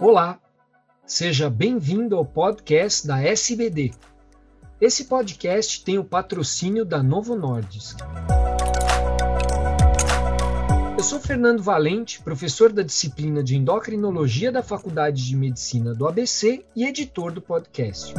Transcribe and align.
Olá, 0.00 0.38
seja 1.06 1.48
bem-vindo 1.48 2.16
ao 2.16 2.24
podcast 2.24 3.06
da 3.06 3.22
SBD. 3.22 3.92
Esse 4.80 5.04
podcast 5.04 5.82
tem 5.82 5.98
o 5.98 6.04
patrocínio 6.04 6.84
da 6.84 7.02
Novo 7.02 7.34
Nordisk. 7.34 7.98
Eu 10.96 11.02
sou 11.02 11.18
Fernando 11.18 11.62
Valente, 11.62 12.22
professor 12.22 12.72
da 12.72 12.82
disciplina 12.82 13.42
de 13.42 13.56
endocrinologia 13.56 14.52
da 14.52 14.62
Faculdade 14.62 15.26
de 15.26 15.36
Medicina 15.36 15.94
do 15.94 16.06
ABC 16.06 16.64
e 16.76 16.84
editor 16.84 17.32
do 17.32 17.40
podcast. 17.40 18.12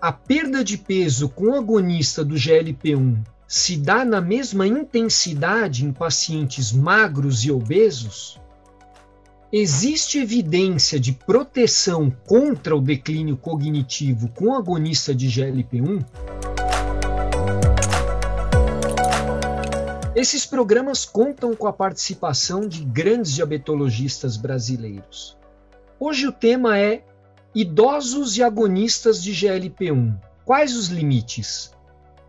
A 0.00 0.12
perda 0.12 0.64
de 0.64 0.76
peso 0.78 1.28
com 1.28 1.54
agonista 1.54 2.24
do 2.24 2.34
GLP-1 2.34 3.33
se 3.46 3.76
dá 3.76 4.04
na 4.04 4.20
mesma 4.20 4.66
intensidade 4.66 5.84
em 5.84 5.92
pacientes 5.92 6.72
magros 6.72 7.44
e 7.44 7.52
obesos? 7.52 8.40
Existe 9.52 10.18
evidência 10.18 10.98
de 10.98 11.12
proteção 11.12 12.10
contra 12.26 12.74
o 12.74 12.80
declínio 12.80 13.36
cognitivo 13.36 14.28
com 14.28 14.54
agonista 14.54 15.14
de 15.14 15.28
GLP-1? 15.28 16.04
Esses 20.16 20.46
programas 20.46 21.04
contam 21.04 21.54
com 21.54 21.66
a 21.66 21.72
participação 21.72 22.66
de 22.66 22.84
grandes 22.84 23.32
diabetologistas 23.32 24.36
brasileiros. 24.36 25.36
Hoje 26.00 26.26
o 26.26 26.32
tema 26.32 26.78
é 26.78 27.04
Idosos 27.54 28.36
e 28.36 28.42
agonistas 28.42 29.22
de 29.22 29.32
GLP-1. 29.32 30.16
Quais 30.44 30.76
os 30.76 30.88
limites? 30.88 31.73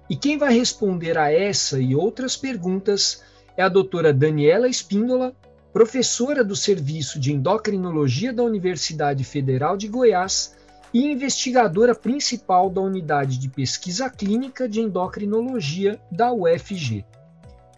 E 0.10 0.16
quem 0.16 0.38
vai 0.38 0.54
responder 0.54 1.18
a 1.18 1.32
essa 1.32 1.80
e 1.80 1.96
outras 1.96 2.38
perguntas 2.38 3.24
é 3.58 3.64
a 3.64 3.70
doutora 3.70 4.14
Daniela 4.14 4.68
Espíndola, 4.68 5.34
professora 5.74 6.44
do 6.44 6.56
Serviço 6.56 7.20
de 7.20 7.34
Endocrinologia 7.34 8.32
da 8.32 8.44
Universidade 8.44 9.24
Federal 9.24 9.76
de 9.76 9.88
Goiás 9.88 10.56
e 10.94 11.04
investigadora 11.12 11.96
principal 11.96 12.70
da 12.70 12.82
Unidade 12.82 13.38
de 13.38 13.50
Pesquisa 13.50 14.10
Clínica 14.10 14.70
de 14.70 14.80
Endocrinologia 14.80 16.00
da 16.12 16.32
UFG. 16.32 17.04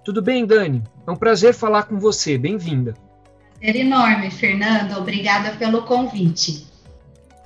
Tudo 0.03 0.22
bem, 0.22 0.45
Dani? 0.45 0.84
É 1.06 1.12
um 1.12 1.16
prazer 1.16 1.53
falar 1.53 1.84
com 1.84 1.97
você. 1.97 2.38
Bem-vinda. 2.38 2.94
Prazer 3.59 3.75
enorme, 3.78 4.30
Fernando. 4.30 4.97
Obrigada 4.97 5.58
pelo 5.58 5.84
convite. 5.84 6.67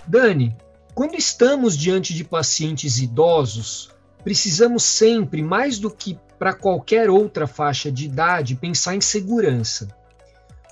Dani, 0.05 0.55
quando 0.93 1.15
estamos 1.15 1.77
diante 1.77 2.13
de 2.13 2.23
pacientes 2.23 2.99
idosos, 2.99 3.90
precisamos 4.23 4.83
sempre, 4.83 5.41
mais 5.41 5.79
do 5.79 5.89
que 5.89 6.17
para 6.37 6.53
qualquer 6.53 7.09
outra 7.09 7.45
faixa 7.45 7.91
de 7.91 8.05
idade, 8.05 8.55
pensar 8.55 8.95
em 8.95 9.01
segurança. 9.01 9.87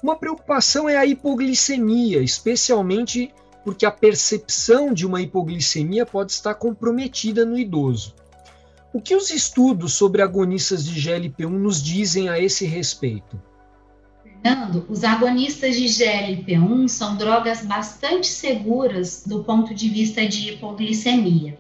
Uma 0.02 0.16
preocupação 0.16 0.88
é 0.88 0.98
a 0.98 1.06
hipoglicemia, 1.06 2.22
especialmente 2.22 3.34
porque 3.64 3.86
a 3.86 3.92
percepção 3.92 4.94
de 4.94 5.06
uma 5.06 5.22
hipoglicemia 5.22 6.06
pode 6.06 6.32
estar 6.32 6.56
comprometida 6.56 7.46
no 7.46 7.58
idoso. 7.58 8.16
O 8.92 9.00
que 9.00 9.16
os 9.16 9.30
estudos 9.30 9.94
sobre 9.94 10.22
agonistas 10.22 10.84
de 10.84 11.00
GLP-1 11.00 11.50
nos 11.50 11.84
dizem 11.84 12.30
a 12.30 12.40
esse 12.40 12.66
respeito? 12.66 13.40
Fernando, 14.24 14.86
os 14.90 15.04
agonistas 15.04 15.76
de 15.76 15.86
GLP-1 15.86 16.88
são 16.88 17.16
drogas 17.16 17.64
bastante 17.64 18.28
seguras 18.28 19.24
do 19.26 19.44
ponto 19.44 19.76
de 19.76 19.90
vista 19.90 20.26
de 20.26 20.54
hipoglicemia. 20.54 21.60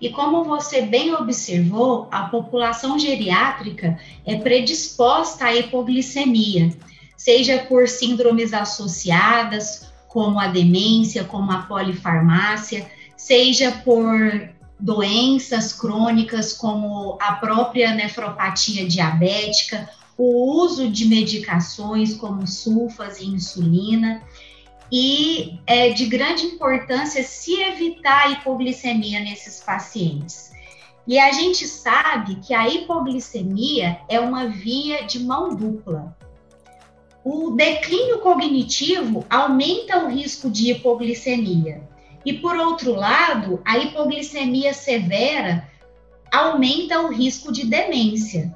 E 0.00 0.10
como 0.10 0.44
você 0.44 0.82
bem 0.82 1.14
observou, 1.14 2.08
a 2.10 2.24
população 2.24 2.98
geriátrica 2.98 3.98
é 4.26 4.36
predisposta 4.36 5.46
à 5.46 5.54
hipoglicemia, 5.54 6.74
seja 7.16 7.58
por 7.60 7.88
síndromes 7.88 8.52
associadas, 8.52 9.86
como 10.06 10.38
a 10.38 10.48
demência, 10.48 11.24
como 11.24 11.50
a 11.50 11.62
polifarmácia, 11.62 12.90
seja 13.16 13.72
por 13.84 14.50
doenças 14.78 15.72
crônicas 15.72 16.52
como 16.52 17.16
a 17.20 17.32
própria 17.32 17.94
nefropatia 17.94 18.86
diabética, 18.86 19.88
o 20.18 20.62
uso 20.62 20.88
de 20.88 21.06
medicações 21.06 22.14
como 22.14 22.46
sulfas 22.46 23.20
e 23.20 23.26
insulina 23.26 24.22
e 24.90 25.58
é 25.66 25.90
de 25.90 26.06
grande 26.06 26.44
importância 26.46 27.22
se 27.22 27.60
evitar 27.60 28.26
a 28.26 28.30
hipoglicemia 28.30 29.20
nesses 29.20 29.60
pacientes. 29.60 30.52
E 31.06 31.18
a 31.18 31.30
gente 31.30 31.66
sabe 31.66 32.36
que 32.36 32.52
a 32.52 32.68
hipoglicemia 32.68 34.00
é 34.08 34.18
uma 34.18 34.48
via 34.48 35.04
de 35.04 35.20
mão 35.20 35.54
dupla. 35.54 36.16
O 37.24 37.52
declínio 37.52 38.18
cognitivo 38.18 39.24
aumenta 39.28 40.04
o 40.04 40.08
risco 40.08 40.50
de 40.50 40.70
hipoglicemia. 40.70 41.82
E 42.24 42.32
por 42.34 42.56
outro 42.56 42.92
lado, 42.94 43.60
a 43.64 43.78
hipoglicemia 43.78 44.72
severa 44.72 45.68
aumenta 46.32 47.00
o 47.00 47.12
risco 47.12 47.52
de 47.52 47.66
demência. 47.66 48.52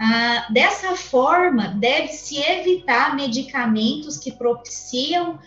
Ah, 0.00 0.46
dessa 0.50 0.96
forma, 0.96 1.68
deve-se 1.78 2.38
evitar 2.40 3.14
medicamentos 3.14 4.16
que 4.16 4.32
propiciam 4.32 5.38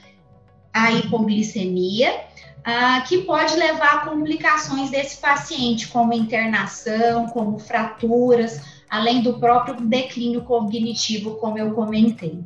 a 0.74 0.92
hipoglicemia, 0.92 2.22
ah, 2.64 3.02
que 3.08 3.20
pode 3.20 3.56
levar 3.56 3.96
a 3.96 4.06
complicações 4.06 4.90
desse 4.90 5.18
paciente, 5.18 5.88
como 5.90 6.14
internação, 6.14 7.28
como 7.28 7.60
fraturas, 7.60 8.62
além 8.90 9.22
do 9.22 9.40
próprio 9.40 9.76
declínio 9.82 10.42
cognitivo, 10.44 11.36
como 11.36 11.58
eu 11.58 11.74
comentei. 11.74 12.44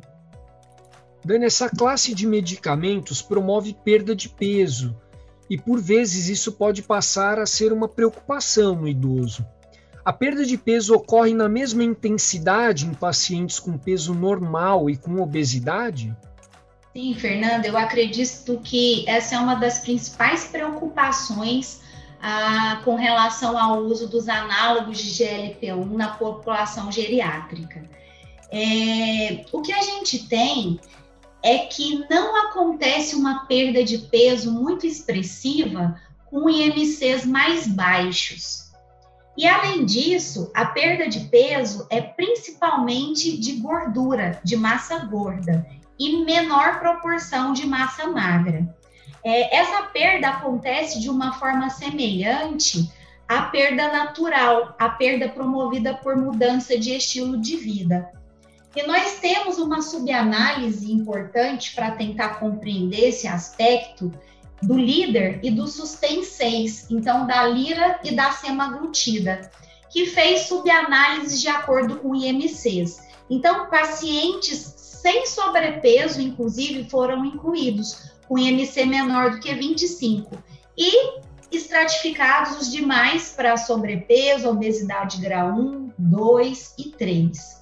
Dani, 1.24 1.46
essa 1.46 1.68
classe 1.68 2.14
de 2.14 2.26
medicamentos 2.26 3.20
promove 3.20 3.74
perda 3.74 4.14
de 4.14 4.28
peso 4.28 4.96
e, 5.48 5.58
por 5.58 5.80
vezes, 5.80 6.28
isso 6.28 6.52
pode 6.52 6.82
passar 6.82 7.38
a 7.38 7.46
ser 7.46 7.72
uma 7.72 7.88
preocupação 7.88 8.74
no 8.74 8.88
idoso. 8.88 9.46
A 10.04 10.12
perda 10.12 10.44
de 10.44 10.56
peso 10.56 10.94
ocorre 10.94 11.34
na 11.34 11.48
mesma 11.48 11.84
intensidade 11.84 12.86
em 12.86 12.94
pacientes 12.94 13.60
com 13.60 13.76
peso 13.76 14.14
normal 14.14 14.88
e 14.88 14.96
com 14.96 15.20
obesidade? 15.20 16.16
Sim, 16.98 17.14
Fernanda, 17.14 17.68
eu 17.68 17.78
acredito 17.78 18.58
que 18.58 19.08
essa 19.08 19.36
é 19.36 19.38
uma 19.38 19.54
das 19.54 19.78
principais 19.78 20.46
preocupações 20.46 21.80
ah, 22.20 22.82
com 22.84 22.96
relação 22.96 23.56
ao 23.56 23.84
uso 23.84 24.08
dos 24.08 24.28
análogos 24.28 24.98
de 24.98 25.10
GLP-1 25.10 25.92
na 25.92 26.08
população 26.08 26.90
geriátrica. 26.90 27.88
É, 28.50 29.44
o 29.52 29.62
que 29.62 29.72
a 29.72 29.80
gente 29.80 30.26
tem 30.26 30.80
é 31.40 31.58
que 31.58 32.04
não 32.10 32.48
acontece 32.48 33.14
uma 33.14 33.46
perda 33.46 33.84
de 33.84 33.98
peso 33.98 34.50
muito 34.50 34.84
expressiva 34.84 36.00
com 36.26 36.50
IMCs 36.50 37.24
mais 37.24 37.68
baixos. 37.68 38.72
E 39.36 39.46
além 39.46 39.84
disso, 39.84 40.50
a 40.52 40.66
perda 40.66 41.08
de 41.08 41.20
peso 41.26 41.86
é 41.90 42.00
principalmente 42.00 43.38
de 43.38 43.52
gordura, 43.52 44.40
de 44.42 44.56
massa 44.56 44.98
gorda 45.04 45.64
e 45.98 46.24
menor 46.24 46.78
proporção 46.78 47.52
de 47.52 47.66
massa 47.66 48.06
magra. 48.06 48.68
É, 49.24 49.56
essa 49.56 49.82
perda 49.84 50.28
acontece 50.28 51.00
de 51.00 51.10
uma 51.10 51.32
forma 51.32 51.68
semelhante 51.70 52.90
à 53.26 53.42
perda 53.42 53.92
natural, 53.92 54.74
à 54.78 54.88
perda 54.88 55.28
promovida 55.28 55.94
por 55.94 56.16
mudança 56.16 56.78
de 56.78 56.94
estilo 56.94 57.38
de 57.38 57.56
vida. 57.56 58.10
E 58.76 58.86
nós 58.86 59.18
temos 59.18 59.58
uma 59.58 59.82
subanálise 59.82 60.92
importante 60.92 61.74
para 61.74 61.90
tentar 61.90 62.38
compreender 62.38 63.08
esse 63.08 63.26
aspecto 63.26 64.12
do 64.62 64.76
líder 64.78 65.40
e 65.42 65.50
do 65.50 65.66
sustain 65.66 66.22
6, 66.22 66.90
então 66.90 67.26
da 67.26 67.44
lira 67.44 68.00
e 68.04 68.14
da 68.14 68.30
semaglutida, 68.32 69.50
que 69.90 70.06
fez 70.06 70.42
subanálise 70.42 71.40
de 71.40 71.48
acordo 71.48 71.96
com 71.96 72.14
IMCs. 72.14 73.00
Então, 73.30 73.68
pacientes 73.68 74.78
sem 75.02 75.26
sobrepeso, 75.26 76.20
inclusive, 76.20 76.88
foram 76.90 77.24
incluídos, 77.24 78.10
com 78.26 78.38
IMC 78.38 78.84
menor 78.84 79.30
do 79.30 79.40
que 79.40 79.54
25. 79.54 80.36
E 80.76 81.20
estratificados 81.50 82.60
os 82.60 82.70
demais 82.70 83.32
para 83.34 83.56
sobrepeso, 83.56 84.48
obesidade 84.48 85.20
grau 85.20 85.50
1, 85.50 85.92
2 85.98 86.74
e 86.78 86.90
3. 86.90 87.58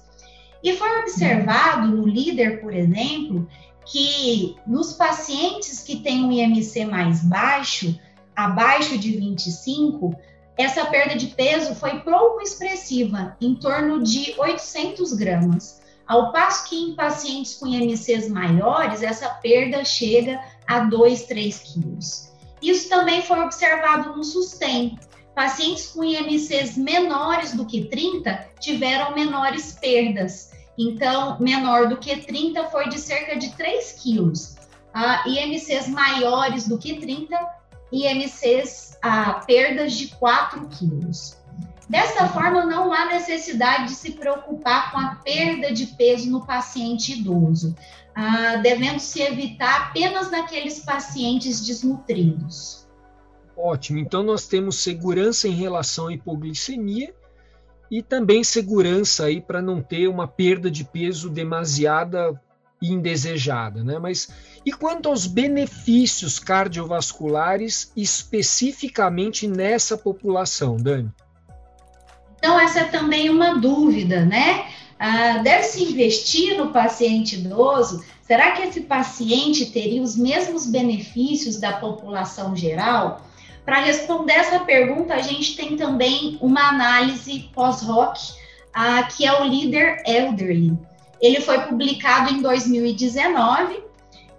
E 0.63 0.73
foi 0.73 0.99
observado 0.99 1.87
no 1.87 2.05
líder, 2.07 2.59
por 2.59 2.73
exemplo, 2.73 3.47
que 3.85 4.55
nos 4.65 4.93
pacientes 4.93 5.81
que 5.81 5.97
têm 5.97 6.25
um 6.25 6.31
IMC 6.31 6.85
mais 6.85 7.23
baixo, 7.23 7.97
abaixo 8.35 8.97
de 8.97 9.15
25, 9.15 10.13
essa 10.57 10.85
perda 10.85 11.15
de 11.15 11.27
peso 11.27 11.75
foi 11.75 11.99
pouco 11.99 12.41
expressiva, 12.41 13.37
em 13.39 13.55
torno 13.55 14.03
de 14.03 14.33
800 14.37 15.13
gramas. 15.13 15.81
Ao 16.07 16.31
passo 16.31 16.69
que 16.69 16.75
em 16.75 16.95
pacientes 16.95 17.55
com 17.55 17.67
IMCs 17.67 18.29
maiores, 18.29 19.03
essa 19.03 19.27
perda 19.29 19.83
chega 19.83 20.41
a 20.65 20.79
2, 20.79 21.23
3 21.23 21.59
quilos. 21.59 22.31
Isso 22.61 22.87
também 22.89 23.21
foi 23.21 23.39
observado 23.41 24.15
no 24.15 24.23
SUSTEM. 24.23 24.97
Pacientes 25.35 25.87
com 25.87 26.03
IMCs 26.03 26.77
menores 26.77 27.53
do 27.53 27.65
que 27.65 27.85
30 27.85 28.47
tiveram 28.59 29.13
menores 29.13 29.73
perdas. 29.73 30.51
então 30.77 31.37
menor 31.39 31.89
do 31.89 31.97
que 31.97 32.15
30 32.15 32.65
foi 32.65 32.87
de 32.89 32.99
cerca 32.99 33.35
de 33.35 33.49
3 33.55 33.91
quilos. 34.01 34.55
Uh, 34.95 35.29
IMCs 35.29 35.89
maiores 35.89 36.67
do 36.67 36.77
que 36.77 36.99
30, 36.99 37.37
IMCs 37.91 38.97
uh, 39.03 39.45
perdas 39.45 39.93
de 39.93 40.07
4 40.15 40.67
quilos. 40.69 41.36
Dessa 41.89 42.27
forma, 42.27 42.65
não 42.65 42.91
há 42.91 43.05
necessidade 43.05 43.85
de 43.85 43.95
se 43.95 44.11
preocupar 44.11 44.91
com 44.91 44.97
a 44.97 45.15
perda 45.15 45.71
de 45.71 45.87
peso 45.87 46.29
no 46.29 46.45
paciente 46.45 47.13
idoso, 47.13 47.75
uh, 48.17 48.61
devendo 48.61 48.99
se 48.99 49.21
evitar 49.21 49.87
apenas 49.87 50.29
naqueles 50.29 50.79
pacientes 50.79 51.65
desnutridos. 51.65 52.85
Ótimo, 53.55 53.99
então 53.99 54.21
nós 54.21 54.47
temos 54.47 54.77
segurança 54.77 55.47
em 55.47 55.55
relação 55.55 56.07
à 56.07 56.13
hipoglicemia 56.13 57.15
e 57.89 58.03
também 58.03 58.43
segurança 58.43 59.25
aí 59.25 59.39
para 59.39 59.61
não 59.61 59.81
ter 59.81 60.07
uma 60.07 60.27
perda 60.27 60.69
de 60.69 60.83
peso 60.83 61.29
demasiada 61.29 62.39
e 62.81 62.91
indesejada, 62.91 63.83
né? 63.83 63.97
Mas 63.97 64.29
e 64.65 64.71
quanto 64.71 65.09
aos 65.09 65.25
benefícios 65.25 66.37
cardiovasculares 66.37 67.91
especificamente 67.95 69.47
nessa 69.47 69.97
população, 69.97 70.75
Dani? 70.75 71.11
Então 72.37 72.59
essa 72.59 72.81
é 72.81 72.83
também 72.85 73.29
uma 73.29 73.55
dúvida, 73.55 74.23
né? 74.23 74.65
Ah, 74.99 75.39
Deve-se 75.39 75.83
investir 75.83 76.57
no 76.57 76.71
paciente 76.71 77.35
idoso? 77.35 78.03
Será 78.21 78.51
que 78.51 78.63
esse 78.63 78.81
paciente 78.81 79.67
teria 79.67 80.01
os 80.01 80.17
mesmos 80.17 80.65
benefícios 80.65 81.57
da 81.57 81.73
população 81.73 82.55
geral? 82.55 83.21
Para 83.63 83.81
responder 83.81 84.33
essa 84.33 84.59
pergunta, 84.59 85.13
a 85.13 85.21
gente 85.21 85.55
tem 85.55 85.75
também 85.75 86.37
uma 86.41 86.69
análise 86.69 87.49
pós-hoc, 87.53 88.17
uh, 88.17 89.07
que 89.15 89.25
é 89.25 89.41
o 89.41 89.43
Leader 89.43 90.01
Elderly. 90.05 90.77
Ele 91.21 91.41
foi 91.41 91.59
publicado 91.61 92.33
em 92.33 92.41
2019 92.41 93.86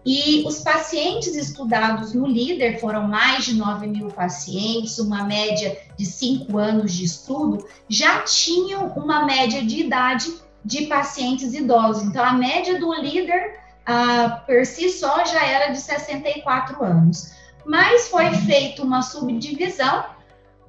e 0.09 0.43
os 0.47 0.61
pacientes 0.61 1.35
estudados 1.35 2.15
no 2.15 2.27
líder 2.27 2.81
foram 2.81 3.07
mais 3.07 3.45
de 3.45 3.55
9 3.55 3.87
mil 3.87 4.09
pacientes, 4.09 4.99
uma 4.99 5.25
média 5.25 5.79
de 5.99 6.07
5 6.07 6.57
anos 6.57 6.95
de 6.95 7.05
estudo, 7.05 7.67
já 7.89 8.23
tinham 8.23 8.89
uma 8.97 9.27
média 9.27 9.63
de 9.63 9.81
idade 9.81 10.33
de 10.65 10.87
pacientes 10.87 11.53
idosos. 11.53 12.05
Então, 12.05 12.25
a 12.25 12.33
média 12.33 12.81
do 12.81 12.95
líder, 12.95 13.61
uh, 13.87 14.47
por 14.47 14.65
si 14.65 14.89
só, 14.89 15.25
já 15.27 15.45
era 15.45 15.73
de 15.73 15.79
64 15.79 16.83
anos 16.83 17.37
mas 17.69 18.09
foi 18.09 18.31
feita 18.35 18.83
uma 18.83 19.03
subdivisão 19.03 20.07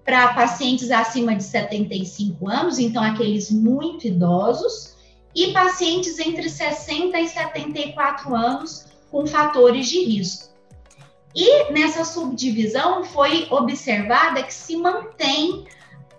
para 0.03 0.33
pacientes 0.33 0.91
acima 0.91 1.33
de 1.33 1.43
75 1.43 2.49
anos, 2.49 2.77
então 2.77 3.01
aqueles 3.01 3.49
muito 3.49 4.05
idosos, 4.05 4.95
e 5.33 5.53
pacientes 5.53 6.19
entre 6.19 6.49
60 6.49 7.17
e 7.17 7.27
74 7.27 8.35
anos 8.35 8.88
com 9.11 9.25
fatores 9.25 9.87
de 9.87 10.03
risco. 10.03 10.49
E 11.35 11.71
nessa 11.71 12.03
subdivisão 12.03 13.03
foi 13.03 13.47
observada 13.49 14.41
que 14.43 14.53
se 14.53 14.75
mantém 14.75 15.65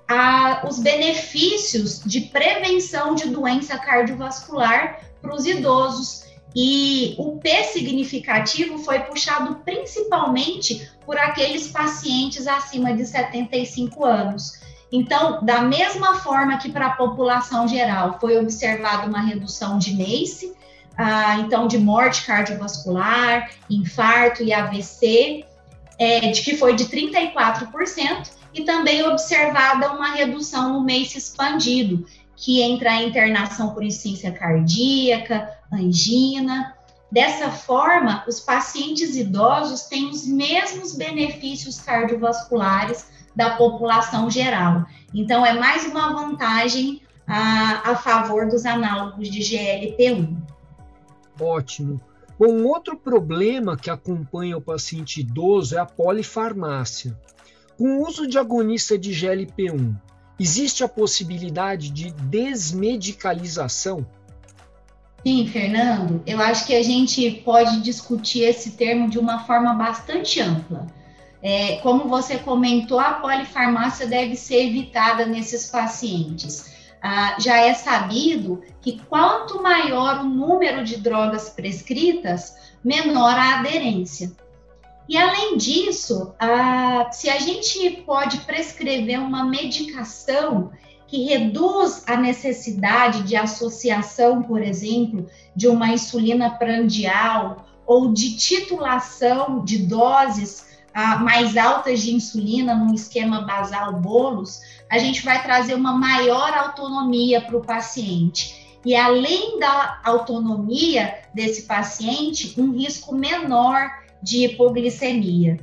ah, 0.09 0.65
os 0.69 0.79
benefícios 0.79 2.01
de 2.05 2.23
prevenção 2.23 3.15
de 3.15 3.29
doença 3.29 3.79
cardiovascular 3.79 5.01
para 5.21 5.35
os 5.35 5.47
idosos 5.47 6.25
e 6.55 7.15
o 7.19 7.39
P 7.39 7.65
significativo 7.65 8.79
foi 8.79 9.01
puxado 9.01 9.57
principalmente 9.65 10.91
por 11.07 11.17
aqueles 11.17 11.69
pacientes 11.69 12.47
acima 12.47 12.93
de 12.93 13.07
75 13.07 14.05
anos. 14.05 14.61
Então, 14.93 15.45
da 15.45 15.63
mesma 15.63 16.17
forma 16.17 16.59
que 16.59 16.71
para 16.71 16.87
a 16.87 16.97
população 16.97 17.69
geral 17.69 18.19
foi 18.21 18.37
observada 18.37 19.07
uma 19.07 19.21
redução 19.21 19.79
de 19.79 19.95
MACE, 19.95 20.57
ah, 20.97 21.39
então 21.39 21.67
de 21.67 21.79
morte 21.79 22.27
cardiovascular, 22.27 23.51
infarto 23.69 24.43
e 24.43 24.53
AVC, 24.53 25.45
é, 25.99 26.31
de 26.31 26.43
que 26.43 26.57
foi 26.57 26.75
de 26.75 26.87
34%, 26.87 28.31
e 28.53 28.63
também 28.63 29.03
observada 29.03 29.93
uma 29.93 30.13
redução 30.13 30.73
no 30.73 30.81
MACE 30.81 31.19
expandido, 31.19 32.07
que 32.37 32.63
entra 32.63 32.93
a 32.93 33.03
internação 33.03 33.75
por 33.75 33.85
insuficiência 33.85 34.33
cardíaca, 34.33 35.51
angina. 35.73 36.75
Dessa 37.13 37.51
forma, 37.51 38.25
os 38.27 38.41
pacientes 38.41 39.15
idosos 39.15 39.83
têm 39.83 40.09
os 40.09 40.27
mesmos 40.27 40.95
benefícios 40.95 41.79
cardiovasculares 41.81 43.07
da 43.37 43.51
população 43.51 44.31
geral. 44.31 44.87
Então, 45.15 45.45
é 45.45 45.53
mais 45.53 45.85
uma 45.85 46.13
vantagem 46.13 47.03
a, 47.27 47.91
a 47.91 47.97
favor 47.97 48.49
dos 48.49 48.65
análogos 48.65 49.29
de 49.29 49.41
GLP-1. 49.41 50.50
Ótimo. 51.41 52.01
Bom, 52.39 52.53
um 52.53 52.67
outro 52.67 52.97
problema 52.97 53.77
que 53.77 53.91
acompanha 53.91 54.57
o 54.57 54.63
paciente 54.63 55.21
idoso 55.21 55.77
é 55.77 55.79
a 55.79 55.87
polifarmácia. 55.87 57.19
Com 57.77 57.99
o 57.99 58.07
uso 58.07 58.27
de 58.27 58.39
agonista 58.39 58.99
de 58.99 59.11
GLP-1, 59.11 59.97
Existe 60.41 60.83
a 60.83 60.89
possibilidade 60.89 61.91
de 61.91 62.13
desmedicalização? 62.13 64.07
Sim, 65.23 65.47
Fernando, 65.47 66.23
eu 66.27 66.41
acho 66.41 66.67
que 66.67 66.75
a 66.75 66.83
gente 66.83 67.31
pode 67.45 67.83
discutir 67.83 68.45
esse 68.45 68.71
termo 68.71 69.11
de 69.11 69.19
uma 69.19 69.45
forma 69.45 69.75
bastante 69.75 70.41
ampla. 70.41 70.87
É, 71.43 71.77
como 71.83 72.09
você 72.09 72.39
comentou, 72.39 72.99
a 72.99 73.13
polifarmácia 73.15 74.07
deve 74.07 74.35
ser 74.35 74.67
evitada 74.67 75.27
nesses 75.27 75.67
pacientes. 75.67 76.73
Ah, 77.03 77.37
já 77.39 77.59
é 77.59 77.73
sabido 77.73 78.63
que 78.81 79.01
quanto 79.09 79.63
maior 79.63 80.21
o 80.21 80.29
número 80.29 80.85
de 80.85 80.97
drogas 80.99 81.49
prescritas, 81.49 82.55
menor 82.85 83.35
a 83.35 83.59
aderência. 83.59 84.33
E 85.09 85.17
além 85.17 85.57
disso, 85.57 86.35
a, 86.39 87.11
se 87.11 87.29
a 87.29 87.39
gente 87.39 88.03
pode 88.07 88.39
prescrever 88.41 89.19
uma 89.19 89.45
medicação 89.45 90.71
que 91.09 91.25
reduz 91.25 92.05
a 92.07 92.17
necessidade 92.17 93.25
de 93.25 93.35
associação, 93.35 94.43
por 94.43 94.63
exemplo, 94.63 95.27
de 95.57 95.67
uma 95.67 95.89
insulina 95.89 96.51
prandial 96.51 97.67
ou 97.85 98.13
de 98.13 98.37
titulação 98.37 99.65
de 99.65 99.79
doses 99.79 100.71
mais 100.95 101.57
altas 101.57 102.01
de 102.01 102.15
insulina 102.15 102.75
num 102.75 102.95
esquema 102.95 103.43
basal 103.43 103.93
bolos, 103.95 104.61
a 104.91 104.99
gente 104.99 105.25
vai 105.25 105.43
trazer 105.43 105.75
uma 105.75 105.93
maior 105.93 106.53
autonomia 106.57 107.41
para 107.41 107.57
o 107.57 107.65
paciente. 107.65 108.79
E 108.85 108.97
além 108.97 109.59
da 109.59 110.01
autonomia 110.05 111.19
desse 111.35 111.63
paciente, 111.63 112.55
um 112.59 112.73
risco 112.73 113.15
menor 113.15 113.91
de 114.23 114.45
hipoglicemia. 114.45 115.59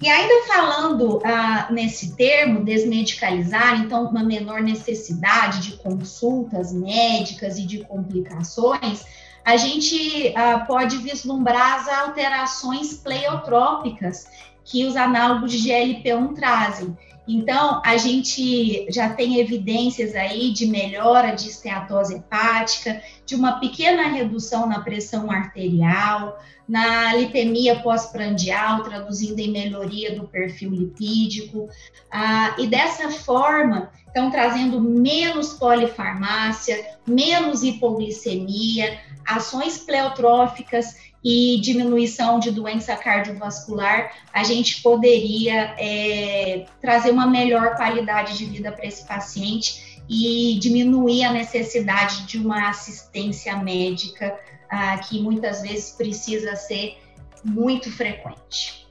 E 0.00 0.08
ainda 0.08 0.46
falando 0.48 1.20
ah, 1.24 1.68
nesse 1.70 2.16
termo, 2.16 2.64
desmedicalizar, 2.64 3.80
então 3.80 4.06
uma 4.06 4.24
menor 4.24 4.60
necessidade 4.60 5.60
de 5.60 5.76
consultas 5.76 6.72
médicas 6.72 7.56
e 7.56 7.64
de 7.64 7.84
complicações, 7.84 9.04
a 9.44 9.56
gente 9.56 10.32
ah, 10.36 10.60
pode 10.60 10.98
vislumbrar 10.98 11.80
as 11.80 11.88
alterações 11.88 12.94
pleiotrópicas 12.94 14.26
que 14.64 14.86
os 14.86 14.96
análogos 14.96 15.52
de 15.52 15.68
GLP-1 15.68 16.34
trazem. 16.34 16.96
Então, 17.26 17.80
a 17.84 17.96
gente 17.96 18.90
já 18.90 19.08
tem 19.10 19.38
evidências 19.38 20.14
aí 20.14 20.52
de 20.52 20.66
melhora 20.66 21.34
de 21.34 21.48
esteatose 21.48 22.16
hepática, 22.16 23.00
de 23.24 23.36
uma 23.36 23.60
pequena 23.60 24.08
redução 24.08 24.66
na 24.66 24.80
pressão 24.80 25.30
arterial, 25.30 26.40
na 26.68 27.14
lipemia 27.14 27.80
pós-prandial, 27.80 28.82
traduzindo 28.82 29.38
em 29.38 29.52
melhoria 29.52 30.16
do 30.16 30.26
perfil 30.26 30.70
lipídico, 30.70 31.68
ah, 32.10 32.56
e 32.58 32.66
dessa 32.66 33.10
forma 33.10 33.90
estão 34.06 34.30
trazendo 34.30 34.80
menos 34.80 35.54
polifarmácia, 35.54 36.96
menos 37.06 37.62
hipoglicemia, 37.62 38.98
ações 39.26 39.78
pleotróficas 39.78 40.96
e 41.24 41.60
diminuição 41.60 42.38
de 42.40 42.50
doença 42.50 42.96
cardiovascular, 42.96 44.12
a 44.32 44.42
gente 44.42 44.82
poderia 44.82 45.74
é, 45.78 46.66
trazer 46.80 47.10
uma 47.10 47.26
melhor 47.26 47.76
qualidade 47.76 48.36
de 48.36 48.44
vida 48.44 48.72
para 48.72 48.86
esse 48.86 49.06
paciente 49.06 50.02
e 50.08 50.58
diminuir 50.58 51.24
a 51.24 51.32
necessidade 51.32 52.26
de 52.26 52.38
uma 52.38 52.68
assistência 52.68 53.56
médica 53.56 54.36
ah, 54.68 54.98
que 54.98 55.20
muitas 55.20 55.62
vezes 55.62 55.92
precisa 55.92 56.56
ser 56.56 56.98
muito 57.44 57.90
frequente. 57.90 58.86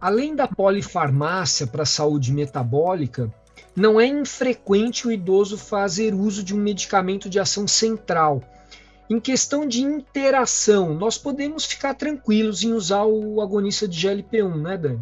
Além 0.00 0.34
da 0.34 0.48
polifarmácia 0.48 1.66
para 1.66 1.84
saúde 1.84 2.32
metabólica, 2.32 3.32
não 3.74 4.00
é 4.00 4.06
infrequente 4.06 5.06
o 5.06 5.12
idoso 5.12 5.56
fazer 5.56 6.14
uso 6.14 6.42
de 6.42 6.54
um 6.54 6.58
medicamento 6.58 7.28
de 7.28 7.38
ação 7.38 7.68
central 7.68 8.42
em 9.10 9.20
questão 9.20 9.66
de 9.66 9.82
interação, 9.82 10.94
nós 10.94 11.18
podemos 11.18 11.64
ficar 11.64 11.94
tranquilos 11.94 12.62
em 12.62 12.72
usar 12.72 13.04
o 13.04 13.40
agonista 13.40 13.86
de 13.86 13.98
GLP-1, 13.98 14.56
né, 14.56 14.76
Dani? 14.76 15.00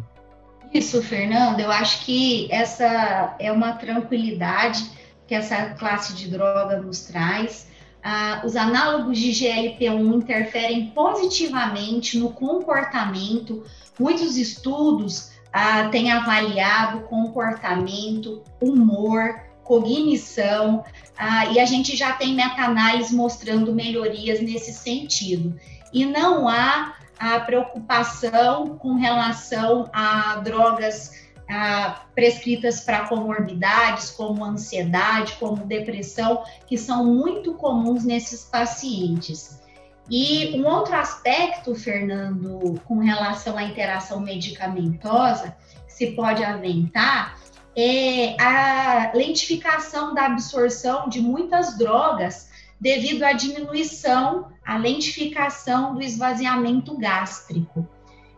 Isso, 0.73 1.01
Fernando. 1.01 1.59
Eu 1.59 1.71
acho 1.71 2.05
que 2.05 2.47
essa 2.51 3.35
é 3.39 3.51
uma 3.51 3.73
tranquilidade 3.73 4.89
que 5.27 5.35
essa 5.35 5.71
classe 5.75 6.13
de 6.13 6.29
droga 6.29 6.77
nos 6.77 7.01
traz. 7.01 7.67
ah, 8.03 8.41
os 8.43 8.55
análogos 8.55 9.17
de 9.19 9.31
GLP-1 9.31 10.15
interferem 10.15 10.87
positivamente 10.87 12.17
no 12.17 12.31
comportamento. 12.31 13.63
Muitos 13.99 14.37
estudos 14.37 15.31
ah, 15.53 15.87
têm 15.89 16.11
avaliado 16.11 17.01
comportamento, 17.01 18.41
humor, 18.59 19.39
cognição, 19.71 20.83
ah, 21.17 21.45
e 21.45 21.57
a 21.57 21.65
gente 21.65 21.95
já 21.95 22.11
tem 22.11 22.35
meta-análise 22.35 23.15
mostrando 23.15 23.73
melhorias 23.73 24.41
nesse 24.41 24.73
sentido. 24.73 25.57
E 25.93 26.05
não 26.05 26.49
há 26.49 26.95
a 27.17 27.39
preocupação 27.39 28.77
com 28.77 28.95
relação 28.95 29.89
a 29.93 30.35
drogas 30.43 31.21
ah, 31.49 32.01
prescritas 32.13 32.81
para 32.81 33.07
comorbidades, 33.07 34.09
como 34.09 34.43
ansiedade, 34.43 35.37
como 35.39 35.65
depressão, 35.65 36.43
que 36.67 36.77
são 36.77 37.05
muito 37.05 37.53
comuns 37.53 38.03
nesses 38.03 38.43
pacientes. 38.43 39.61
E 40.09 40.59
um 40.59 40.67
outro 40.67 40.95
aspecto, 40.95 41.73
Fernando, 41.75 42.81
com 42.83 42.99
relação 42.99 43.57
à 43.57 43.63
interação 43.63 44.19
medicamentosa, 44.19 45.55
se 45.87 46.07
pode 46.07 46.43
aventar, 46.43 47.39
é 47.75 48.35
a 48.41 49.11
lentificação 49.13 50.13
da 50.13 50.25
absorção 50.25 51.07
de 51.07 51.21
muitas 51.21 51.77
drogas 51.77 52.49
devido 52.79 53.23
à 53.23 53.33
diminuição, 53.33 54.51
à 54.65 54.77
lentificação 54.77 55.93
do 55.93 56.01
esvaziamento 56.01 56.97
gástrico. 56.97 57.87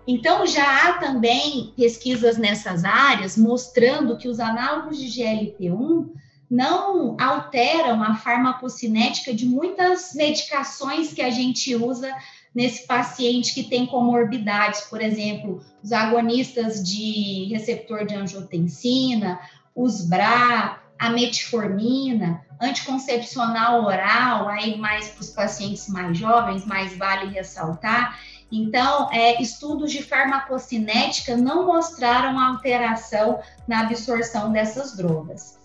Então, 0.05 0.45
já 0.45 0.89
há 0.89 0.93
também 0.93 1.73
pesquisas 1.77 2.37
nessas 2.37 2.83
áreas 2.83 3.37
mostrando 3.37 4.17
que 4.17 4.27
os 4.27 4.39
análogos 4.39 4.97
de 4.97 5.07
GLP-1 5.07 6.09
não 6.49 7.15
alteram 7.19 8.03
a 8.03 8.15
farmacocinética 8.15 9.33
de 9.33 9.45
muitas 9.45 10.13
medicações 10.13 11.13
que 11.13 11.21
a 11.21 11.29
gente 11.29 11.73
usa 11.75 12.13
nesse 12.53 12.85
paciente 12.85 13.53
que 13.53 13.63
tem 13.63 13.85
comorbidades, 13.85 14.81
por 14.81 15.01
exemplo, 15.01 15.63
os 15.83 15.91
agonistas 15.91 16.83
de 16.83 17.45
receptor 17.51 18.05
de 18.05 18.15
angiotensina, 18.15 19.39
os 19.75 20.05
BRA, 20.05 20.79
a 20.99 21.09
metformina, 21.09 22.45
anticoncepcional 22.61 23.83
oral, 23.83 24.47
aí 24.47 24.77
mais 24.77 25.09
para 25.09 25.21
os 25.21 25.29
pacientes 25.31 25.89
mais 25.89 26.17
jovens, 26.17 26.65
mais 26.65 26.95
vale 26.95 27.33
ressaltar, 27.33 28.17
então, 28.55 29.11
é, 29.11 29.41
estudos 29.41 29.91
de 29.91 30.03
farmacocinética 30.03 31.35
não 31.35 31.65
mostraram 31.65 32.39
alteração 32.39 33.39
na 33.67 33.81
absorção 33.81 34.51
dessas 34.51 34.95
drogas. 34.95 35.57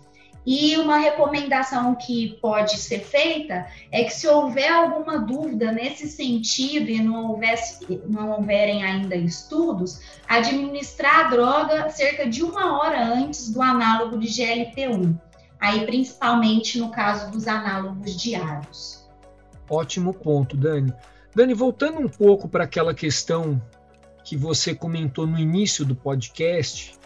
E 0.50 0.78
uma 0.78 0.96
recomendação 0.96 1.94
que 1.94 2.38
pode 2.40 2.78
ser 2.78 3.00
feita 3.00 3.66
é 3.92 4.04
que 4.04 4.14
se 4.14 4.26
houver 4.26 4.72
alguma 4.72 5.18
dúvida 5.18 5.70
nesse 5.70 6.08
sentido 6.08 6.88
e 6.88 7.02
não, 7.02 7.32
houvesse, 7.32 8.00
não 8.08 8.30
houverem 8.30 8.82
ainda 8.82 9.14
estudos, 9.14 10.00
administrar 10.26 11.26
a 11.26 11.28
droga 11.28 11.90
cerca 11.90 12.26
de 12.26 12.42
uma 12.42 12.78
hora 12.78 13.04
antes 13.12 13.50
do 13.50 13.60
análogo 13.60 14.16
de 14.16 14.26
GLP-1. 14.26 15.20
Aí, 15.60 15.84
principalmente 15.84 16.78
no 16.78 16.90
caso 16.90 17.30
dos 17.30 17.46
análogos 17.46 18.16
diários. 18.18 19.06
Ótimo 19.68 20.14
ponto, 20.14 20.56
Dani. 20.56 20.94
Dani, 21.34 21.52
voltando 21.52 22.00
um 22.00 22.08
pouco 22.08 22.48
para 22.48 22.64
aquela 22.64 22.94
questão 22.94 23.60
que 24.24 24.34
você 24.34 24.74
comentou 24.74 25.26
no 25.26 25.38
início 25.38 25.84
do 25.84 25.94
podcast, 25.94 26.98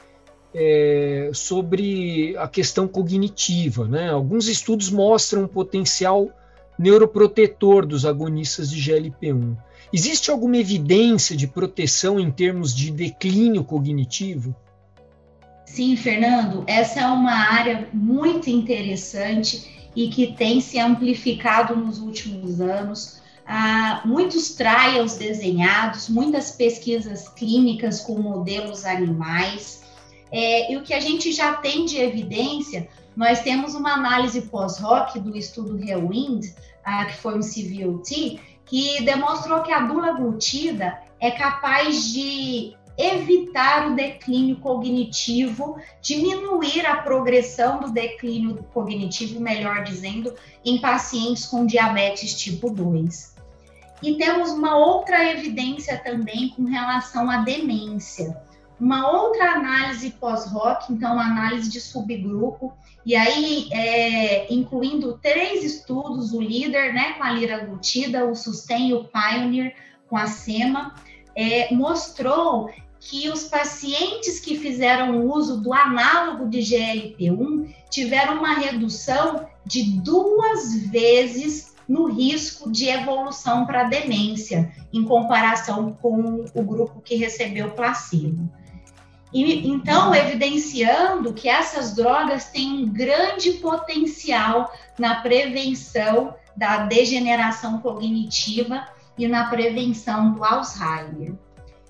é, 0.55 1.31
sobre 1.33 2.37
a 2.37 2.49
questão 2.49 2.87
cognitiva. 2.87 3.87
Né? 3.87 4.11
Alguns 4.11 4.49
estudos 4.49 4.91
mostram 4.91 5.45
um 5.45 5.49
potencial 5.49 6.31
neuroprotetor 6.79 7.87
dos 7.87 8.05
agonistas 8.05 8.71
de 8.71 8.81
GLP-1. 8.81 9.57
Existe 9.93 10.31
alguma 10.31 10.57
evidência 10.57 11.37
de 11.37 11.47
proteção 11.47 12.19
em 12.19 12.31
termos 12.31 12.75
de 12.75 12.91
declínio 12.91 13.63
cognitivo? 13.63 14.55
Sim, 15.67 15.97
Fernando, 15.97 16.65
essa 16.67 17.01
é 17.01 17.07
uma 17.07 17.33
área 17.33 17.89
muito 17.93 18.49
interessante 18.49 19.91
e 19.95 20.09
que 20.09 20.29
tem 20.29 20.61
se 20.61 20.79
amplificado 20.79 21.77
nos 21.77 21.99
últimos 21.99 22.61
anos 22.61 23.23
ah, 23.47 24.03
muitos 24.05 24.55
trials 24.55 25.15
desenhados, 25.15 26.09
muitas 26.09 26.53
pesquisas 26.53 27.29
clínicas 27.29 28.01
com 28.01 28.19
modelos 28.21 28.85
animais. 28.85 29.82
É, 30.33 30.73
e 30.73 30.77
o 30.77 30.83
que 30.83 30.95
a 30.95 31.01
gente 31.01 31.31
já 31.31 31.55
tem 31.55 31.85
de 31.85 31.99
evidência, 31.99 32.89
nós 33.15 33.43
temos 33.43 33.75
uma 33.75 33.93
análise 33.93 34.41
pós-hoc 34.43 35.19
do 35.19 35.37
estudo 35.37 35.77
Rewind, 35.77 36.55
ah, 36.83 37.05
que 37.05 37.17
foi 37.19 37.37
um 37.37 37.41
CVOT, 37.41 38.41
que 38.65 39.03
demonstrou 39.03 39.63
que 39.63 39.71
a 39.71 39.81
dula 39.81 40.13
glutida 40.13 40.99
é 41.21 41.31
capaz 41.31 42.11
de 42.11 42.75
evitar 42.97 43.91
o 43.91 43.95
declínio 43.95 44.57
cognitivo, 44.57 45.77
diminuir 46.01 46.87
a 46.87 46.97
progressão 46.97 47.81
do 47.81 47.91
declínio 47.91 48.65
cognitivo, 48.73 49.41
melhor 49.41 49.83
dizendo, 49.83 50.35
em 50.65 50.79
pacientes 50.79 51.47
com 51.47 51.67
diabetes 51.67 52.35
tipo 52.35 52.71
2. 52.71 53.35
E 54.03 54.17
temos 54.17 54.51
uma 54.51 54.77
outra 54.77 55.31
evidência 55.31 55.97
também 55.99 56.51
com 56.51 56.65
relação 56.65 57.31
à 57.31 57.39
demência. 57.39 58.37
Uma 58.83 59.13
outra 59.13 59.53
análise 59.53 60.11
pós-hoc, 60.11 60.91
então, 60.91 61.13
análise 61.17 61.71
de 61.71 61.81
subgrupo, 61.81 62.73
e 63.07 63.15
aí 63.15 63.69
é, 63.71 64.53
incluindo 64.53 65.21
três 65.23 65.63
estudos, 65.63 66.33
o 66.33 66.43
líder 66.43 66.93
né, 66.93 67.13
com 67.13 67.23
a 67.23 67.31
liraglutida, 67.31 68.27
o 68.27 68.35
sustain 68.35 68.93
o 68.93 69.05
pioneer 69.05 69.77
com 70.09 70.17
a 70.17 70.27
SEMA, 70.27 70.97
é, 71.37 71.73
mostrou 71.73 72.71
que 72.99 73.29
os 73.29 73.45
pacientes 73.45 74.41
que 74.41 74.59
fizeram 74.59 75.29
uso 75.29 75.61
do 75.61 75.73
análogo 75.73 76.49
de 76.49 76.59
GLP-1 76.59 77.73
tiveram 77.89 78.39
uma 78.39 78.55
redução 78.55 79.47
de 79.65 79.85
duas 80.01 80.75
vezes 80.91 81.77
no 81.89 82.07
risco 82.07 82.69
de 82.69 82.89
evolução 82.89 83.65
para 83.65 83.85
demência, 83.85 84.73
em 84.93 85.05
comparação 85.05 85.93
com 86.03 86.45
o 86.53 86.63
grupo 86.65 87.01
que 87.01 87.15
recebeu 87.15 87.71
placebo. 87.71 88.51
E, 89.33 89.67
então, 89.67 90.15
evidenciando 90.15 91.33
que 91.33 91.49
essas 91.49 91.95
drogas 91.95 92.47
têm 92.47 92.85
um 92.85 92.93
grande 92.93 93.53
potencial 93.53 94.73
na 94.99 95.17
prevenção 95.17 96.35
da 96.57 96.85
degeneração 96.87 97.81
cognitiva 97.81 98.87
e 99.17 99.27
na 99.27 99.49
prevenção 99.49 100.33
do 100.33 100.45
Alzheimer. 100.45 101.35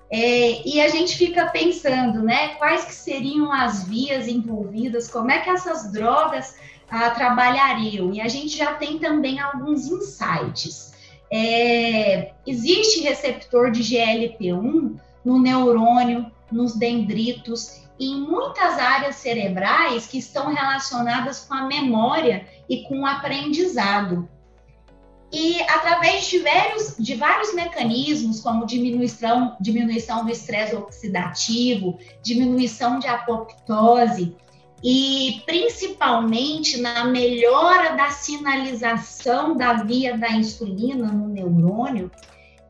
É, 0.09 0.67
e 0.67 0.79
a 0.79 0.87
gente 0.89 1.17
fica 1.17 1.47
pensando, 1.47 2.21
né, 2.21 2.49
quais 2.49 2.85
que 2.85 2.93
seriam 2.93 3.51
as 3.51 3.87
vias 3.87 4.27
envolvidas, 4.27 5.09
como 5.09 5.31
é 5.31 5.39
que 5.39 5.49
essas 5.49 5.91
drogas 5.91 6.55
ah, 6.89 7.09
trabalhariam. 7.09 8.13
E 8.13 8.21
a 8.21 8.27
gente 8.27 8.55
já 8.55 8.75
tem 8.75 8.99
também 8.99 9.39
alguns 9.39 9.87
insights. 9.87 10.93
É, 11.31 12.31
existe 12.45 13.01
receptor 13.01 13.71
de 13.71 13.81
GLP-1 13.81 14.99
no 15.25 15.41
neurônio, 15.41 16.31
nos 16.53 16.75
dendritos 16.75 17.83
e 17.99 18.11
em 18.11 18.21
muitas 18.21 18.77
áreas 18.79 19.17
cerebrais 19.17 20.07
que 20.07 20.17
estão 20.17 20.53
relacionadas 20.53 21.41
com 21.41 21.53
a 21.53 21.65
memória 21.65 22.47
e 22.69 22.83
com 22.83 23.01
o 23.01 23.05
aprendizado. 23.05 24.29
E 25.31 25.61
através 25.63 26.27
de 26.27 26.39
vários, 26.39 26.95
de 26.97 27.15
vários 27.15 27.55
mecanismos, 27.55 28.39
como 28.39 28.67
diminuição, 28.67 29.57
diminuição 29.59 30.23
do 30.23 30.31
estresse 30.31 30.75
oxidativo, 30.75 31.97
diminuição 32.21 32.99
de 32.99 33.07
apoptose, 33.07 34.35
e 34.83 35.41
principalmente 35.45 36.79
na 36.79 37.05
melhora 37.05 37.95
da 37.95 38.11
sinalização 38.11 39.55
da 39.55 39.73
via 39.73 40.17
da 40.17 40.29
insulina 40.33 41.07
no 41.11 41.29
neurônio. 41.29 42.11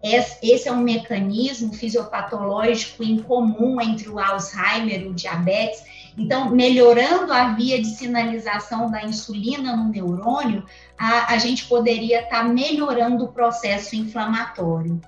Esse 0.04 0.68
é 0.68 0.72
um 0.72 0.82
mecanismo 0.82 1.74
fisiopatológico 1.74 3.02
em 3.04 3.20
comum 3.20 3.80
entre 3.80 4.10
o 4.10 4.20
Alzheimer 4.20 5.02
e 5.02 5.08
o 5.08 5.14
diabetes. 5.14 5.82
Então, 6.18 6.50
melhorando 6.50 7.32
a 7.32 7.54
via 7.54 7.82
de 7.82 7.88
sinalização 7.88 8.92
da 8.92 9.02
insulina 9.02 9.78
no 9.78 9.90
neurônio, 9.90 10.66
a, 10.98 11.34
a 11.34 11.38
gente 11.38 11.66
poderia 11.68 12.22
estar 12.22 12.42
tá 12.42 12.44
melhorando 12.44 13.24
o 13.24 13.32
processo 13.32 13.96
inflamatório. 13.96 15.00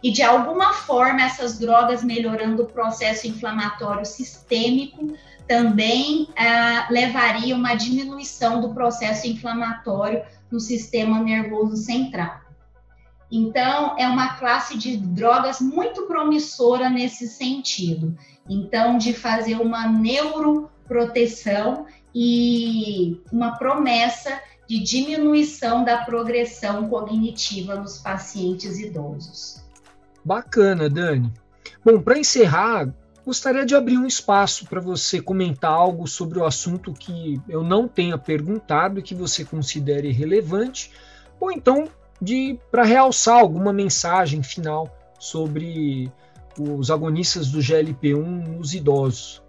E 0.00 0.12
de 0.12 0.22
alguma 0.22 0.72
forma, 0.72 1.22
essas 1.22 1.58
drogas 1.58 2.04
melhorando 2.04 2.62
o 2.62 2.66
processo 2.66 3.26
inflamatório 3.26 4.06
sistêmico 4.06 5.14
também 5.48 6.28
ah, 6.36 6.86
levaria 6.90 7.56
uma 7.56 7.74
diminuição 7.74 8.60
do 8.60 8.72
processo 8.72 9.26
inflamatório 9.26 10.22
no 10.50 10.60
sistema 10.60 11.18
nervoso 11.18 11.76
central. 11.76 12.43
Então, 13.36 13.96
é 13.98 14.06
uma 14.06 14.36
classe 14.36 14.78
de 14.78 14.96
drogas 14.96 15.60
muito 15.60 16.02
promissora 16.02 16.88
nesse 16.88 17.26
sentido. 17.26 18.16
Então, 18.48 18.96
de 18.96 19.12
fazer 19.12 19.56
uma 19.56 19.88
neuroproteção 19.88 21.84
e 22.14 23.20
uma 23.32 23.58
promessa 23.58 24.40
de 24.68 24.78
diminuição 24.78 25.82
da 25.84 25.98
progressão 26.04 26.88
cognitiva 26.88 27.74
nos 27.74 27.98
pacientes 27.98 28.78
idosos. 28.78 29.64
Bacana, 30.24 30.88
Dani. 30.88 31.32
Bom, 31.84 32.00
para 32.00 32.16
encerrar, 32.16 32.94
gostaria 33.26 33.66
de 33.66 33.74
abrir 33.74 33.98
um 33.98 34.06
espaço 34.06 34.64
para 34.66 34.80
você 34.80 35.20
comentar 35.20 35.72
algo 35.72 36.06
sobre 36.06 36.38
o 36.38 36.44
assunto 36.44 36.92
que 36.92 37.42
eu 37.48 37.64
não 37.64 37.88
tenha 37.88 38.16
perguntado 38.16 39.00
e 39.00 39.02
que 39.02 39.12
você 39.12 39.44
considere 39.44 40.12
relevante, 40.12 40.92
ou 41.40 41.50
então 41.50 41.88
de 42.24 42.58
para 42.70 42.82
realçar 42.82 43.36
alguma 43.36 43.72
mensagem 43.72 44.42
final 44.42 44.88
sobre 45.18 46.10
os 46.58 46.90
agonistas 46.90 47.50
do 47.50 47.58
GLP-1 47.60 48.56
nos 48.56 48.74
idosos. 48.74 49.42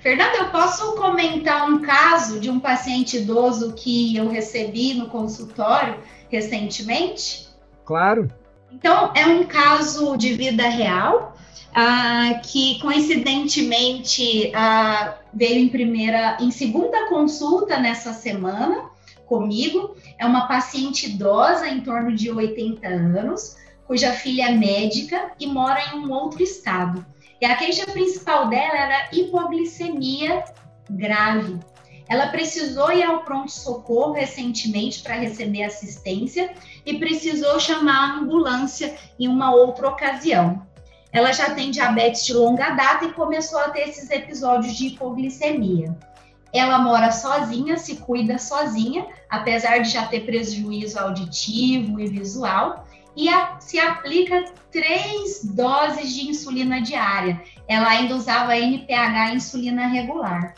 Fernanda, 0.00 0.36
eu 0.36 0.50
posso 0.50 0.92
comentar 0.92 1.68
um 1.68 1.80
caso 1.80 2.38
de 2.38 2.50
um 2.50 2.60
paciente 2.60 3.16
idoso 3.16 3.72
que 3.72 4.16
eu 4.16 4.28
recebi 4.28 4.94
no 4.94 5.08
consultório 5.08 5.98
recentemente? 6.28 7.48
Claro. 7.84 8.30
Então, 8.70 9.12
é 9.14 9.26
um 9.26 9.44
caso 9.44 10.16
de 10.16 10.34
vida 10.34 10.68
real, 10.68 11.34
uh, 11.70 12.40
que 12.42 12.78
coincidentemente 12.80 14.52
uh, 14.54 15.14
veio 15.32 15.58
em 15.58 15.68
primeira, 15.68 16.36
em 16.38 16.50
segunda 16.50 17.08
consulta 17.08 17.80
nessa 17.80 18.12
semana 18.12 18.90
comigo. 19.28 19.94
É 20.18 20.26
uma 20.26 20.48
paciente 20.48 21.06
idosa, 21.06 21.68
em 21.68 21.80
torno 21.80 22.14
de 22.14 22.30
80 22.30 22.88
anos, 22.88 23.56
cuja 23.86 24.12
filha 24.12 24.48
é 24.48 24.52
médica 24.52 25.32
e 25.38 25.46
mora 25.46 25.80
em 25.94 25.98
um 25.98 26.10
outro 26.10 26.42
estado. 26.42 27.04
E 27.40 27.46
a 27.46 27.56
queixa 27.56 27.86
principal 27.86 28.48
dela 28.48 28.76
era 28.76 29.08
hipoglicemia 29.12 30.44
grave. 30.90 31.58
Ela 32.08 32.28
precisou 32.28 32.90
ir 32.90 33.02
ao 33.02 33.22
pronto-socorro 33.22 34.12
recentemente 34.12 35.02
para 35.02 35.14
receber 35.14 35.62
assistência 35.62 36.54
e 36.84 36.98
precisou 36.98 37.60
chamar 37.60 37.98
a 37.98 38.18
ambulância 38.20 38.96
em 39.20 39.28
uma 39.28 39.54
outra 39.54 39.88
ocasião. 39.88 40.66
Ela 41.12 41.32
já 41.32 41.54
tem 41.54 41.70
diabetes 41.70 42.24
de 42.24 42.32
longa 42.32 42.70
data 42.70 43.04
e 43.04 43.12
começou 43.12 43.58
a 43.58 43.70
ter 43.70 43.88
esses 43.88 44.10
episódios 44.10 44.74
de 44.74 44.88
hipoglicemia. 44.88 45.96
Ela 46.52 46.78
mora 46.78 47.12
sozinha, 47.12 47.76
se 47.76 47.96
cuida 47.96 48.38
sozinha, 48.38 49.06
apesar 49.28 49.78
de 49.78 49.90
já 49.90 50.06
ter 50.06 50.20
prejuízo 50.20 50.98
auditivo 50.98 52.00
e 52.00 52.08
visual, 52.08 52.86
e 53.14 53.28
a, 53.28 53.58
se 53.60 53.78
aplica 53.78 54.44
três 54.70 55.44
doses 55.44 56.14
de 56.14 56.28
insulina 56.28 56.80
diária. 56.80 57.42
Ela 57.66 57.88
ainda 57.88 58.14
usava 58.14 58.56
NPH 58.56 59.34
insulina 59.34 59.86
regular. 59.86 60.54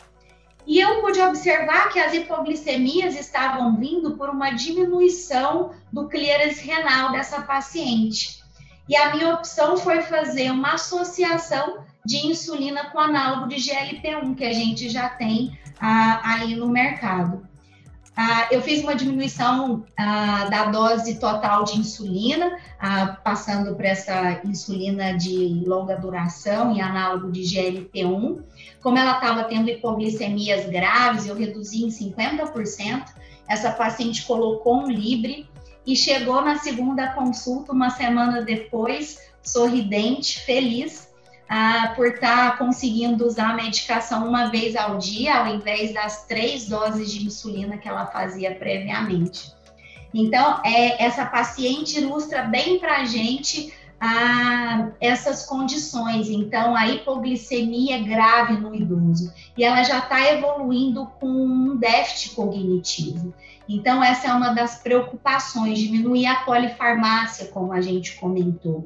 E 0.65 0.79
eu 0.79 1.01
pude 1.01 1.19
observar 1.19 1.89
que 1.89 1.99
as 1.99 2.13
hipoglicemias 2.13 3.19
estavam 3.19 3.75
vindo 3.75 4.15
por 4.15 4.29
uma 4.29 4.51
diminuição 4.51 5.71
do 5.91 6.07
clearance 6.07 6.65
renal 6.65 7.11
dessa 7.11 7.41
paciente. 7.41 8.41
E 8.89 8.95
a 8.95 9.13
minha 9.13 9.33
opção 9.33 9.77
foi 9.77 10.01
fazer 10.01 10.51
uma 10.51 10.73
associação 10.73 11.83
de 12.05 12.25
insulina 12.27 12.89
com 12.89 12.99
análogo 12.99 13.47
de 13.47 13.55
GLP-1, 13.55 14.35
que 14.35 14.43
a 14.43 14.53
gente 14.53 14.89
já 14.89 15.09
tem 15.09 15.57
ah, 15.79 16.21
aí 16.23 16.55
no 16.55 16.67
mercado. 16.67 17.47
Ah, 18.15 18.47
eu 18.51 18.61
fiz 18.61 18.83
uma 18.83 18.93
diminuição 18.93 19.85
ah, 19.97 20.45
da 20.49 20.65
dose 20.65 21.17
total 21.19 21.63
de 21.63 21.79
insulina, 21.79 22.57
ah, 22.79 23.17
passando 23.23 23.73
para 23.75 23.87
essa 23.87 24.41
insulina 24.43 25.17
de 25.17 25.63
longa 25.65 25.95
duração 25.95 26.75
e 26.75 26.81
análogo 26.81 27.31
de 27.31 27.41
GLP-1. 27.41 28.43
Como 28.81 28.97
ela 28.97 29.13
estava 29.13 29.45
tendo 29.45 29.69
hipoglicemias 29.69 30.65
graves, 30.69 31.25
eu 31.25 31.35
reduzi 31.35 31.83
em 31.83 31.87
50%. 31.87 33.05
Essa 33.47 33.71
paciente 33.71 34.25
colocou 34.25 34.81
um 34.83 34.87
Libre 34.87 35.49
e 35.85 35.95
chegou 35.95 36.41
na 36.41 36.57
segunda 36.57 37.07
consulta, 37.07 37.71
uma 37.71 37.89
semana 37.89 38.41
depois, 38.41 39.19
sorridente, 39.41 40.39
feliz, 40.41 41.09
ah, 41.49 41.93
por 41.95 42.07
estar 42.07 42.51
tá 42.51 42.57
conseguindo 42.57 43.25
usar 43.25 43.49
a 43.49 43.55
medicação 43.55 44.27
uma 44.27 44.49
vez 44.49 44.75
ao 44.75 44.97
dia, 44.97 45.35
ao 45.35 45.55
invés 45.55 45.93
das 45.93 46.25
três 46.25 46.67
doses 46.67 47.11
de 47.11 47.25
insulina 47.25 47.77
que 47.77 47.89
ela 47.89 48.05
fazia 48.05 48.55
previamente. 48.55 49.53
Então, 50.13 50.61
é, 50.63 51.03
essa 51.03 51.25
paciente 51.25 51.97
ilustra 51.97 52.43
bem 52.43 52.79
para 52.79 52.97
a 52.97 53.05
gente 53.05 53.73
ah, 53.99 54.89
essas 54.99 55.45
condições. 55.45 56.29
Então, 56.29 56.75
a 56.75 56.87
hipoglicemia 56.87 58.01
grave 58.01 58.53
no 58.53 58.73
idoso 58.73 59.31
e 59.57 59.63
ela 59.63 59.83
já 59.83 59.99
está 59.99 60.33
evoluindo 60.33 61.05
com 61.19 61.27
um 61.27 61.75
déficit 61.77 62.35
cognitivo. 62.35 63.33
Então, 63.73 64.03
essa 64.03 64.27
é 64.27 64.33
uma 64.33 64.53
das 64.53 64.75
preocupações, 64.75 65.79
diminuir 65.79 66.25
a 66.25 66.41
polifarmácia, 66.41 67.47
como 67.47 67.71
a 67.71 67.79
gente 67.79 68.15
comentou. 68.15 68.85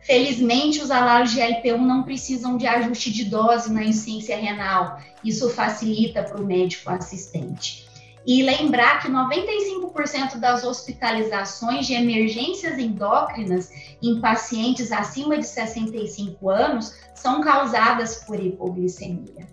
Felizmente, 0.00 0.80
os 0.80 0.90
alários 0.90 1.32
de 1.32 1.40
LP1 1.40 1.76
não 1.76 2.02
precisam 2.02 2.56
de 2.56 2.66
ajuste 2.66 3.12
de 3.12 3.26
dose 3.26 3.70
na 3.70 3.84
insuficiência 3.84 4.36
renal. 4.38 4.98
Isso 5.22 5.50
facilita 5.50 6.22
para 6.22 6.40
o 6.40 6.46
médico 6.46 6.88
assistente. 6.88 7.86
E 8.26 8.42
lembrar 8.42 9.02
que 9.02 9.08
95% 9.08 10.38
das 10.38 10.64
hospitalizações 10.64 11.86
de 11.86 11.92
emergências 11.92 12.78
endócrinas 12.78 13.70
em 14.02 14.18
pacientes 14.18 14.92
acima 14.92 15.36
de 15.36 15.46
65 15.46 16.48
anos 16.48 16.94
são 17.14 17.42
causadas 17.42 18.24
por 18.24 18.40
hipoglicemia. 18.40 19.46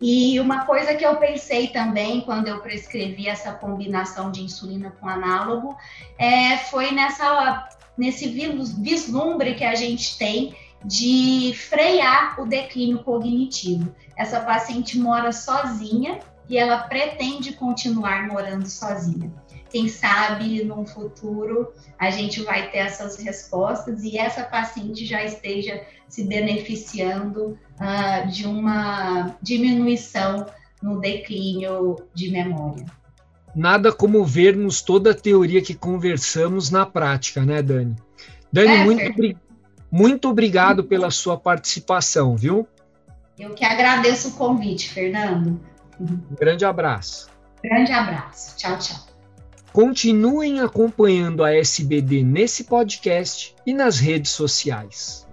E 0.00 0.38
uma 0.40 0.66
coisa 0.66 0.94
que 0.94 1.04
eu 1.04 1.16
pensei 1.16 1.68
também 1.68 2.20
quando 2.20 2.48
eu 2.48 2.60
prescrevi 2.60 3.28
essa 3.28 3.52
combinação 3.52 4.30
de 4.30 4.42
insulina 4.42 4.90
com 5.00 5.08
análogo 5.08 5.76
é, 6.18 6.58
foi 6.58 6.92
nessa 6.92 7.68
nesse 7.96 8.28
vislumbre 8.28 9.54
que 9.54 9.64
a 9.64 9.74
gente 9.74 10.18
tem 10.18 10.54
de 10.84 11.54
frear 11.54 12.38
o 12.38 12.44
declínio 12.44 13.02
cognitivo. 13.02 13.94
Essa 14.14 14.40
paciente 14.40 14.98
mora 14.98 15.32
sozinha 15.32 16.18
e 16.48 16.58
ela 16.58 16.78
pretende 16.78 17.54
continuar 17.54 18.28
morando 18.28 18.68
sozinha. 18.68 19.32
Quem 19.76 19.88
sabe 19.88 20.64
no 20.64 20.86
futuro 20.86 21.70
a 21.98 22.08
gente 22.08 22.42
vai 22.42 22.70
ter 22.70 22.78
essas 22.78 23.18
respostas 23.18 24.02
e 24.04 24.16
essa 24.16 24.42
paciente 24.42 25.04
já 25.04 25.22
esteja 25.22 25.84
se 26.08 26.24
beneficiando 26.24 27.58
uh, 27.78 28.26
de 28.26 28.46
uma 28.46 29.36
diminuição 29.42 30.46
no 30.82 30.98
declínio 30.98 31.96
de 32.14 32.30
memória 32.30 32.86
nada 33.54 33.92
como 33.92 34.24
vermos 34.24 34.80
toda 34.80 35.10
a 35.10 35.14
teoria 35.14 35.60
que 35.60 35.74
conversamos 35.74 36.70
na 36.70 36.84
prática, 36.86 37.42
né, 37.42 37.62
Dani? 37.62 37.96
Dani, 38.52 38.76
é, 38.76 38.84
muito, 38.84 39.40
muito 39.90 40.28
obrigado 40.28 40.84
pela 40.84 41.10
sua 41.10 41.38
participação, 41.38 42.36
viu? 42.36 42.66
Eu 43.38 43.54
que 43.54 43.64
agradeço 43.64 44.28
o 44.28 44.32
convite, 44.32 44.90
Fernando. 44.90 45.60
Um 45.98 46.34
grande 46.38 46.64
abraço. 46.66 47.30
Grande 47.62 47.92
abraço. 47.92 48.56
Tchau, 48.56 48.78
tchau. 48.78 49.05
Continuem 49.76 50.60
acompanhando 50.60 51.44
a 51.44 51.52
SBD 51.52 52.22
nesse 52.22 52.64
podcast 52.64 53.54
e 53.66 53.74
nas 53.74 53.98
redes 53.98 54.30
sociais. 54.30 55.28